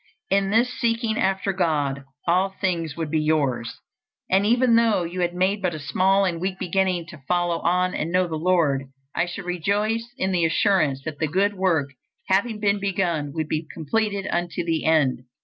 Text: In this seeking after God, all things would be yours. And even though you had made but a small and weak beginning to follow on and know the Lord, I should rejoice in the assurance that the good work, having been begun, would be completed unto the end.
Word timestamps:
In 0.31 0.49
this 0.49 0.73
seeking 0.73 1.19
after 1.19 1.53
God, 1.53 2.05
all 2.27 2.49
things 2.59 2.97
would 2.97 3.11
be 3.11 3.21
yours. 3.21 3.81
And 4.31 4.47
even 4.47 4.75
though 4.75 5.03
you 5.03 5.21
had 5.21 5.35
made 5.35 5.61
but 5.61 5.75
a 5.75 5.79
small 5.79 6.25
and 6.25 6.41
weak 6.41 6.57
beginning 6.57 7.05
to 7.09 7.21
follow 7.27 7.59
on 7.59 7.93
and 7.93 8.11
know 8.11 8.25
the 8.27 8.35
Lord, 8.35 8.85
I 9.13 9.27
should 9.27 9.45
rejoice 9.45 10.11
in 10.17 10.31
the 10.31 10.43
assurance 10.43 11.03
that 11.03 11.19
the 11.19 11.27
good 11.27 11.53
work, 11.53 11.91
having 12.29 12.59
been 12.59 12.79
begun, 12.79 13.31
would 13.35 13.47
be 13.47 13.67
completed 13.71 14.25
unto 14.31 14.65
the 14.65 14.85
end. 14.85 15.19